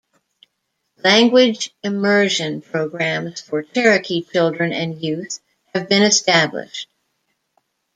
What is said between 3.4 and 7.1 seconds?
Cherokee children and youth have been established.